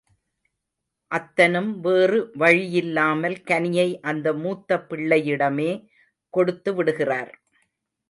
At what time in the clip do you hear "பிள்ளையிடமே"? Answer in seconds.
4.89-5.71